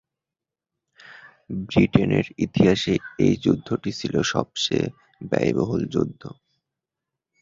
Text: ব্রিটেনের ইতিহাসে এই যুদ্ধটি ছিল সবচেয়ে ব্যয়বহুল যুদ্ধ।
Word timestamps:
ব্রিটেনের 1.65 2.25
ইতিহাসে 2.37 2.93
এই 3.19 3.35
যুদ্ধটি 3.43 3.91
ছিল 3.99 4.13
সবচেয়ে 4.33 4.85
ব্যয়বহুল 5.21 5.81
যুদ্ধ। 5.93 6.21